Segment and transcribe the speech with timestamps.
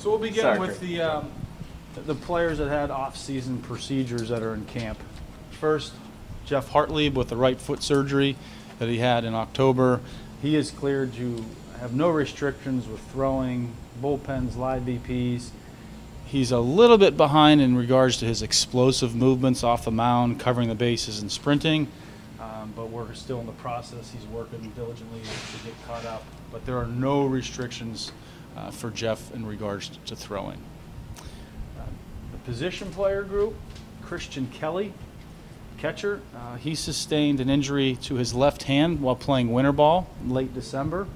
[0.00, 1.30] So we'll begin Sorry, with the um,
[2.06, 4.98] the players that had off-season procedures that are in camp.
[5.50, 5.92] First,
[6.46, 8.36] Geoff Hartlieb with the right foot surgery
[8.78, 10.00] that he had in October.
[10.40, 11.44] He is cleared to
[11.80, 15.50] have no restrictions with throwing, bullpens, live BPs.
[16.24, 20.70] He's a little bit behind in regards to his explosive movements off the mound, covering
[20.70, 21.88] the bases and sprinting.
[22.40, 24.10] Um, but we're still in the process.
[24.10, 26.24] He's working diligently to get caught up.
[26.50, 28.12] But there are no restrictions
[28.56, 30.60] uh, for Jeff in regards to throwing.
[31.18, 31.82] Uh,
[32.32, 33.54] the position player group,
[34.02, 34.92] Christian Kelley,
[35.78, 40.52] catcher, uh, he sustained an injury to his left hand while playing winter ball late
[40.52, 41.06] December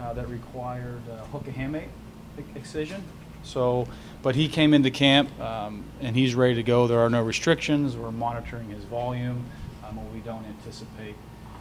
[0.00, 1.88] uh, that required uh, hook a hamate
[2.54, 3.02] excision.
[3.42, 3.88] So,
[4.22, 6.86] but he came into camp um, and he's ready to go.
[6.86, 7.96] There are no restrictions.
[7.96, 9.46] We're monitoring his volume,
[9.90, 11.14] um, we don't anticipate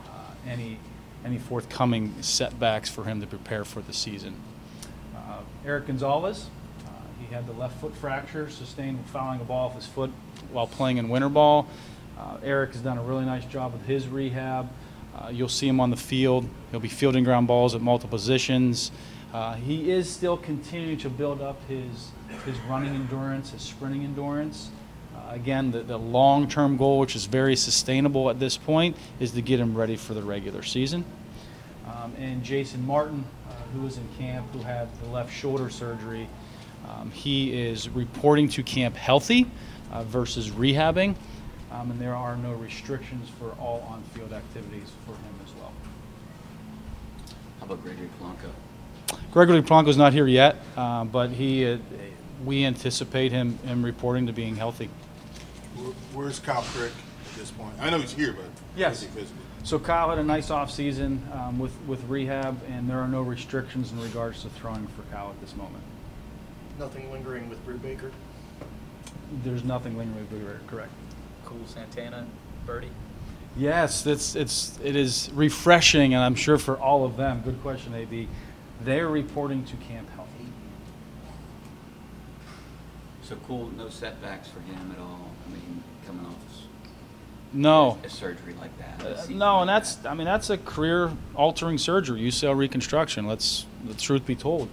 [0.08, 0.78] uh, any
[1.26, 4.36] any forthcoming setbacks for him to prepare for the season.
[5.66, 6.48] Erik Gonzalez,
[6.86, 10.12] uh, he had the left foot fracture sustained fouling a ball off his foot
[10.52, 11.68] while playing in winter ball.
[12.18, 14.70] Uh, Erik has done a really nice job with his rehab.
[15.16, 16.48] Uh, you'll see him on the field.
[16.72, 18.92] He'll be fielding ground balls at multiple positions.
[19.34, 22.12] Uh, he is still continuing to build up his
[22.46, 24.70] his running endurance, his sprinting endurance.
[25.16, 29.42] Uh, again, the, the long-term goal, which is very sustainable at this point, is to
[29.42, 31.04] get him ready for the regular season.
[31.90, 36.28] Um, and Jason Martin, uh, who was in camp, who had the left shoulder surgery,
[36.88, 39.50] um, he is reporting to camp healthy
[39.92, 41.16] uh, versus rehabbing
[41.72, 45.72] um, and there are no restrictions for all on-field activities for him as well.
[47.60, 48.50] How about Gregory Polanco?
[49.32, 51.78] Gregory Polanco is not here yet, uh, but he, uh,
[52.44, 54.90] we anticipate him, him reporting to being healthy.
[56.14, 56.92] Where's Kyle Crick
[57.32, 57.74] at this point?
[57.80, 58.46] I know he's here, but
[58.76, 58.98] Yes.
[58.98, 59.44] is he physically?
[59.64, 63.92] So Kyle had a nice off-season um, with, with rehab, and there are no restrictions
[63.92, 65.84] in regards to throwing for Kyle at this moment.
[66.80, 68.12] Nothing lingering with Brubaker.
[69.44, 70.92] There's nothing lingering, with Brubaker, correct?
[71.46, 72.26] Kuhl Santana,
[72.66, 72.88] Burdi.
[73.58, 77.42] Yes, it's it's it is refreshing, and I'm sure for all of them.
[77.42, 78.28] Good question, AB.
[78.82, 80.30] They're reporting to camp healthy.
[83.24, 85.30] So cool, no setbacks for him at all.
[85.48, 86.36] I mean, coming off
[87.52, 89.06] No, a surgery like that.
[89.06, 90.10] Uh, no, like and that's that.
[90.10, 93.28] I mean that's a career-altering surgery, UCL reconstruction.
[93.28, 94.70] Let's the truth be told,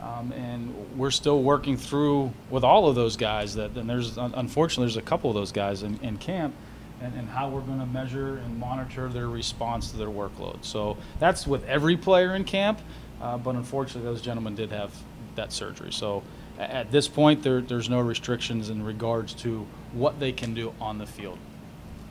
[0.00, 3.54] um, and we're still working through with all of those guys.
[3.56, 6.54] That and there's unfortunately there's a couple of those guys in, in camp,
[7.00, 10.64] and, and how we're going to measure and monitor their response to their workload.
[10.64, 12.80] So that's with every player in camp,
[13.20, 14.94] uh, but unfortunately those gentlemen did have
[15.34, 15.92] that surgery.
[15.92, 16.22] So
[16.58, 20.98] at this point there, there's no restrictions in regards to what they can do on
[20.98, 21.38] the field.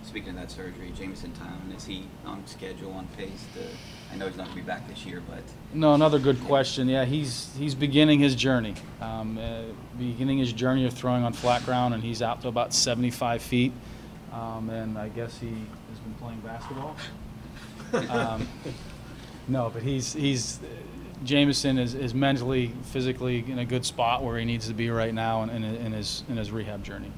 [0.03, 3.61] Speaking of that surgery, Jameson Taillon, is he on schedule, on pace to?
[4.11, 6.89] I know he's not going to be back this year, but No, another good question.
[6.89, 9.61] Yeah, he's he's beginning his journey, um, uh,
[9.97, 13.71] beginning his journey of throwing on flat ground, and he's out to about 75 feet.
[14.33, 16.95] Um, and I guess he has been playing basketball.
[18.09, 18.47] um,
[19.47, 20.59] no, but he's he's
[21.23, 25.13] Jameson is, is mentally, physically in a good spot where he needs to be right
[25.13, 27.11] now in, in, in his in his rehab journey.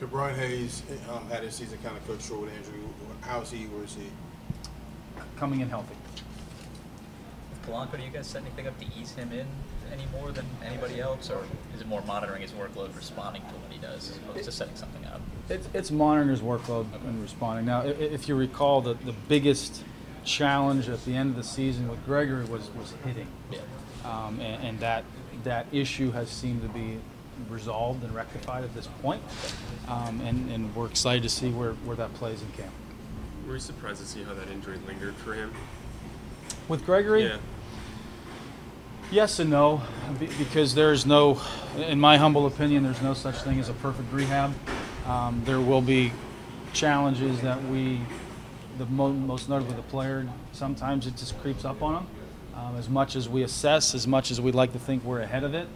[0.00, 2.80] Ke'Bryan Hayes um, had his season kind of cut short with injury?
[3.22, 3.64] How is he?
[3.66, 4.06] Where is he?
[5.36, 5.94] Coming in healthy.
[7.50, 9.46] With Polanco, do you guys set anything up to ease him in
[9.92, 11.42] any more than anybody else, or
[11.74, 14.76] is it more monitoring his workload, responding to what he does, as opposed to setting
[14.76, 15.20] something up?
[15.48, 17.64] It's, it's monitoring his workload and responding.
[17.66, 19.82] Now, i- if you recall, the, the biggest
[20.24, 23.26] challenge at the end of the season with Gregory was, was hitting.
[23.50, 23.60] Yeah.
[24.04, 25.04] Um, and, and that,
[25.44, 26.98] that issue has seemed to be
[27.48, 29.22] resolved and rectified at this point.
[29.86, 32.72] Um, and, and we're excited to see where, where that plays in camp.
[33.46, 35.52] Were you surprised to see how that injury lingered for him?
[36.68, 37.38] With Gregory, Yeah.
[39.10, 39.80] Yes and no,
[40.18, 41.40] because there's no,
[41.78, 44.52] in my humble opinion, there's no such thing as a perfect rehab.
[45.06, 46.12] Um, there will be
[46.74, 48.02] challenges that we,
[48.76, 52.06] the mo- most notably the player, sometimes it just creeps up on them.
[52.54, 55.42] Um, as much as we assess, as much as we'd like to think we're ahead
[55.42, 55.68] of it,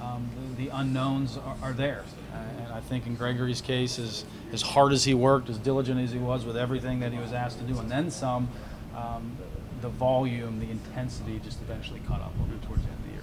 [0.00, 2.04] um, the, the unknowns are, are there.
[2.32, 6.00] Uh, and I think in Gregory's case, as, as hard as he worked, as diligent
[6.00, 8.48] as he was with everything that he was asked to do, and then some,
[8.96, 9.36] um,
[9.80, 13.12] the volume, the intensity just eventually caught up with him towards the end of the
[13.12, 13.22] year.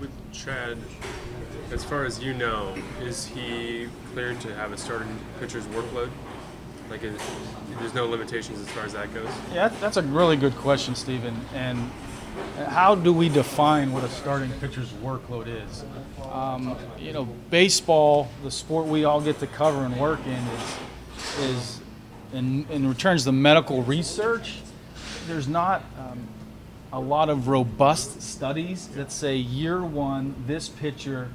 [0.00, 0.78] With Chad,
[1.72, 6.10] as far as you know, is he cleared to have a starting pitcher's workload?
[6.90, 7.18] Like, is,
[7.78, 9.28] there's no limitations as far as that goes.
[9.52, 11.40] Yeah, that's a really good question, Stephen.
[11.54, 11.90] And
[12.68, 15.84] how do we define what a starting pitcher's workload is?
[16.32, 21.38] Um, you know, baseball, the sport we all get to cover and work in, is,
[21.40, 21.80] is
[22.32, 24.60] in, in returns to medical research,
[25.26, 26.26] there's not um,
[26.92, 31.28] a lot of robust studies that say year one, this pitcher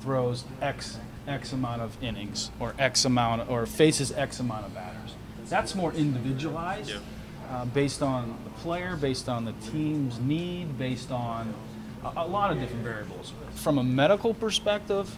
[0.00, 5.14] throws X X amount of innings or X amount or faces X amount of batters.
[5.48, 6.98] That's more individualized, Yeah.
[7.50, 11.54] Uh, based on the player, based on the team's need, based on
[12.04, 13.32] a, a lot of different variables.
[13.54, 15.16] From a medical perspective,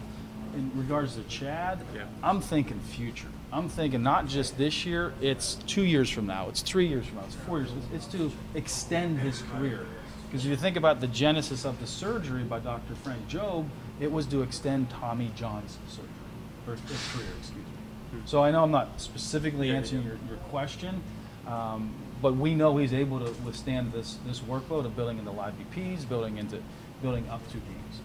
[0.55, 2.03] in regards to Chad, Yeah.
[2.23, 3.27] I'm thinking future.
[3.51, 7.17] I'm thinking not just this year, it's two years from now, it's three years from
[7.17, 7.71] now, it's four years.
[7.93, 9.85] It's, to extend his career.
[10.27, 12.95] Because if you think about the genesis of the surgery by Dr.
[13.03, 13.67] Frank Jobe,
[13.99, 16.07] it was to extend Tommy John's surgery,
[16.65, 18.21] or his career, excuse me.
[18.25, 21.01] So I know I'm not specifically answering your, your question,
[21.45, 25.53] um, but we know he's able to withstand this, this workload of building into live
[25.57, 26.61] BPs, building into,
[27.01, 28.01] building up to games.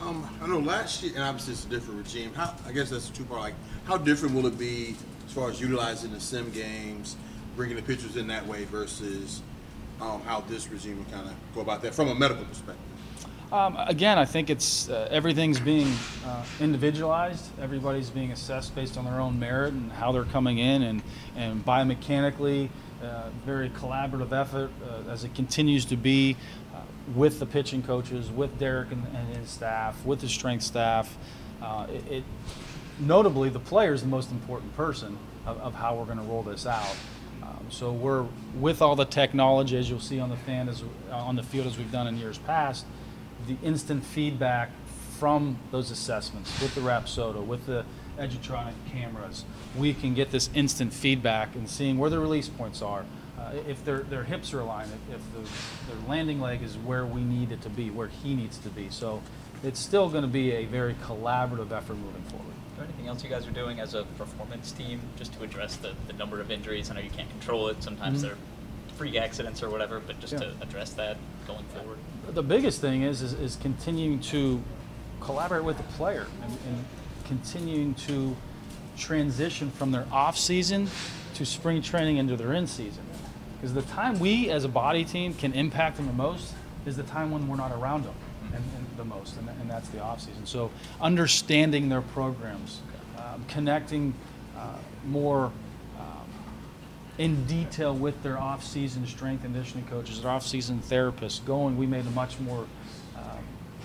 [0.00, 2.32] Um, I know last year, and obviously it's a different regime.
[2.32, 3.40] How, I guess that's a two part.
[3.42, 3.54] Like,
[3.84, 4.96] how different will it be
[5.26, 7.16] as far as utilizing the sim games,
[7.54, 9.42] bringing the pitchers in that way versus
[10.00, 12.82] um, how this regime will kind of go about that from a medical perspective?
[13.52, 15.92] Um, again, I think it's uh, everything's being
[16.24, 17.50] uh, individualized.
[17.60, 21.02] Everybody's being assessed based on their own merit and how they're coming in, and
[21.36, 22.70] and biomechanically,
[23.44, 26.36] very collaborative effort uh, as it continues to be
[26.74, 26.80] uh,
[27.14, 31.16] with the pitching coaches, with Derek and, and his staff, with the strength staff.
[31.62, 32.24] Uh, it, it
[32.98, 36.42] notably the player is the most important person of, of how we're going to roll
[36.42, 36.96] this out.
[37.42, 38.26] Um, so we're
[38.58, 41.66] with all the technology, as you'll see on the fan as uh, on the field
[41.66, 42.84] as we've done in years past,
[43.46, 44.70] the instant feedback
[45.18, 47.84] from those assessments with the Rapsodo, with the
[48.20, 49.44] Edgertronic cameras,
[49.76, 53.04] we can get this instant feedback and seeing where the release points are.
[53.38, 57.06] Uh, if their, their hips are aligned, if, if the, their landing leg is where
[57.06, 58.90] we need it to be, where he needs to be.
[58.90, 59.22] So
[59.64, 62.52] it's still going to be a very collaborative effort moving forward.
[62.72, 65.76] Is there anything else you guys are doing as a performance team just to address
[65.76, 66.90] the, the number of injuries?
[66.90, 67.82] I know you can't control it.
[67.82, 68.22] Sometimes Mhm.
[68.22, 68.36] they're
[68.98, 70.40] freak accidents or whatever, but just Yeah.
[70.40, 71.16] to address that
[71.46, 71.98] going forward.
[72.30, 74.62] the biggest thing is, is, is continuing to
[75.20, 76.84] collaborate with the player and, and
[77.30, 78.36] continuing to
[78.98, 80.88] transition from their off season
[81.34, 83.04] to spring training into their in season.
[83.54, 86.52] Because the time we as a body team can impact them the most
[86.86, 88.14] is the time when we're not around them
[88.46, 90.44] and, and the most, and, and that's the off season.
[90.44, 92.80] So understanding their programs,
[93.16, 94.12] um, connecting
[94.56, 94.74] uh,
[95.06, 95.52] more
[96.00, 96.26] um,
[97.18, 101.78] in detail with their off-season strength and conditioning coaches, their off-season therapists, going.
[101.78, 102.66] We made a much more,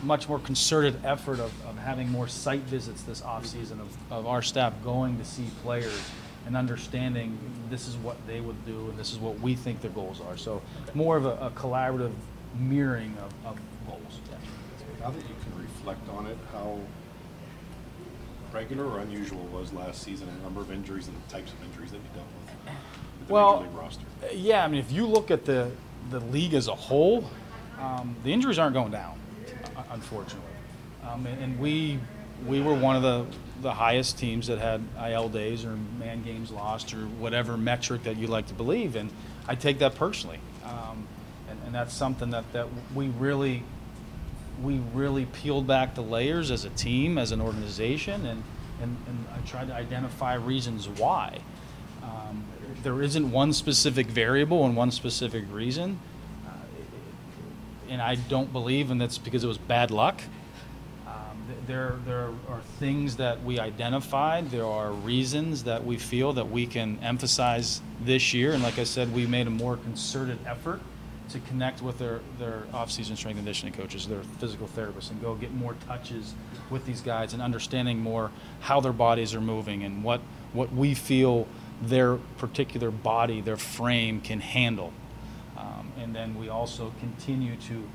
[0.03, 4.41] much more concerted effort of, of having more site visits this off-season of, of our
[4.41, 6.09] staff going to see players
[6.45, 7.37] and understanding
[7.69, 10.37] this is what they would do and this is what we think their goals are.
[10.37, 10.61] So
[10.93, 12.13] more of a, a collaborative
[12.59, 14.19] mirroring of, of goals.
[14.99, 16.79] Now that you can reflect on it, how
[18.51, 21.61] regular or unusual was last season, and the number of injuries and the types of
[21.63, 22.73] injuries that you dealt with?
[23.19, 24.05] with the Well, Major League roster?
[24.33, 25.71] Yeah, I mean, if you look at the
[26.09, 27.29] the league as a whole,
[27.79, 29.19] um, the injuries aren't going down,
[29.95, 30.51] unfortunately.
[31.03, 31.99] Um, and, and we
[32.45, 33.25] we were one of the
[33.61, 38.17] the highest teams that had IL days or man games lost or whatever metric that
[38.17, 39.09] you like to believe, and
[39.47, 40.39] I take that personally.
[40.63, 41.07] Um,
[41.49, 43.63] and, and that's something that, that we really
[44.61, 48.43] we really peeled back the layers as a team, as an organization, and,
[48.81, 51.39] and, and I tried to identify reasons why.
[52.01, 52.45] Um,
[52.83, 55.99] there isn't one specific variable and one specific reason,
[57.89, 60.21] and I don't believe, and that's because it was bad luck.
[61.07, 61.13] Um,
[61.47, 64.51] th- there, there are things that we identified.
[64.51, 68.83] There are reasons that we feel that we can emphasize this year, and like I
[68.83, 70.81] said, we made a more concerted effort
[71.29, 75.35] to connect with their, their off-season strength and conditioning coaches, their physical therapists, and go
[75.35, 76.33] get more touches
[76.69, 80.21] with these guys and understanding more how their bodies are moving and what,
[80.53, 81.47] what we feel
[81.81, 84.93] their particular body, their frame can handle.
[85.97, 87.87] And then we also continue to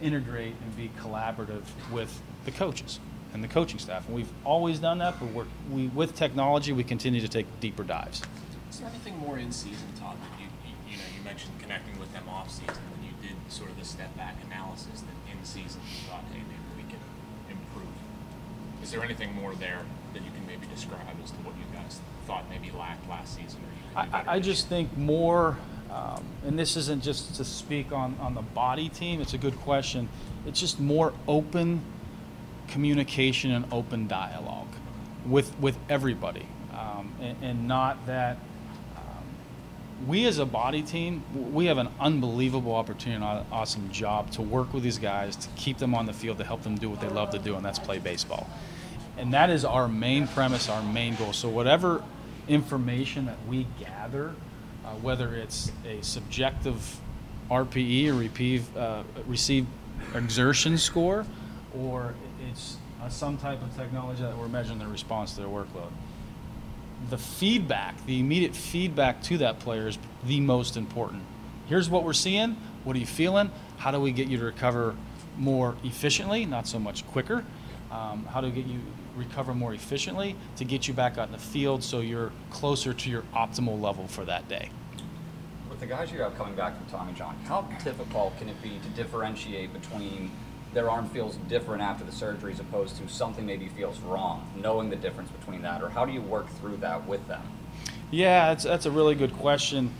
[0.00, 3.00] integrate and be collaborative with the coaches
[3.32, 4.06] and the coaching staff.
[4.06, 7.82] And we've always done that, but we're, we, with technology, we continue to take deeper
[7.84, 8.22] dives.
[8.70, 11.98] Is there anything more in season, Todd, that you, you, you know, you mentioned connecting
[11.98, 15.44] with them off season when you did sort of the step back analysis that in
[15.44, 17.00] season you thought, hey, maybe we can
[17.48, 17.92] improve?
[18.82, 19.82] Is there anything more there
[20.14, 23.60] that you can maybe describe as to what you guys thought maybe lacked last season
[23.60, 25.56] or you I, I just think more,
[25.92, 29.56] um, and this isn't just to speak on, on the body team, it's a good
[29.60, 30.08] question.
[30.46, 31.82] It's just more open
[32.68, 34.68] communication and open dialogue
[35.26, 38.38] with with everybody, um, and, and not that
[40.06, 44.42] we as a body team, we have an unbelievable opportunity and an awesome job to
[44.42, 47.00] work with these guys, to keep them on the field, to help them do what
[47.00, 48.48] they love to do, and that's play baseball.
[49.18, 51.32] And that is our main premise, our main goal.
[51.32, 52.02] So, whatever
[52.48, 54.34] information that we gather,
[54.84, 56.98] uh, whether it's a subjective
[57.50, 59.68] RPE or receive, uh, perceived
[60.14, 61.26] exertion score,
[61.76, 62.14] or
[62.50, 65.90] it's uh, some type of technology that we're measuring the response to their workload
[67.08, 71.22] the feedback, the immediate feedback to that player is the most important.
[71.66, 72.56] Here's what we're seeing.
[72.84, 73.50] What are you feeling?
[73.78, 74.96] How do we get you to recover
[75.38, 77.44] more efficiently, not so much quicker?
[77.90, 78.80] Um, how do we get you
[79.20, 83.10] recover more efficiently to get you back out in the field so you're closer to
[83.10, 84.70] your optimal level for that day?
[85.68, 88.78] With the guys you have coming back from Tommy John, how difficult can it be
[88.82, 90.30] to differentiate between
[90.72, 94.88] their arm feels different after the surgery as opposed to something maybe feels wrong, knowing
[94.88, 97.42] the difference between that, or how do you work through that with them?
[98.10, 99.92] Yeah, that's, that's a really good question.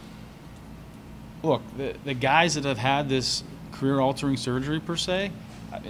[1.42, 5.32] Look, the, the guys that have had this career altering surgery per se,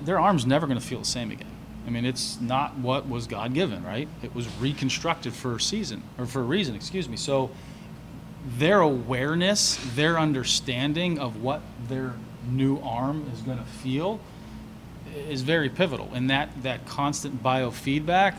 [0.03, 1.50] their arm's never going to feel the same again.
[1.87, 4.09] I mean, it's not what was God given, right?
[4.23, 7.17] It was reconstructed for a season, or for a reason, excuse me.
[7.17, 7.51] So
[8.59, 12.15] their awareness, their understanding of what their
[12.49, 14.21] new arm is going to feel
[15.29, 16.11] is very pivotal.
[16.15, 18.37] And that, that constant biofeedback,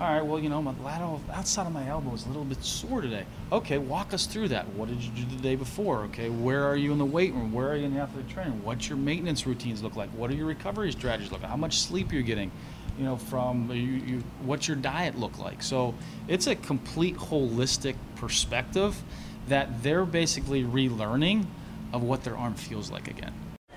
[0.00, 2.64] all right, well, you know, my lateral outside of my elbow is a little bit
[2.64, 3.26] sore today.
[3.52, 4.66] Okay, walk us through that.
[4.70, 5.98] What did you do the day before?
[6.04, 7.52] Okay, where are you in the weight room?
[7.52, 8.64] Where are you in the athletic training?
[8.64, 10.08] What's your maintenance routines look like?
[10.10, 11.50] What are your recovery strategies look like?
[11.50, 12.50] How much sleep you're getting?
[12.96, 15.62] You know, from you, you, what's your diet look like?
[15.62, 15.94] So
[16.28, 18.96] it's a complete holistic perspective
[19.48, 21.44] that they're basically relearning
[21.92, 23.34] of what their arm feels like again.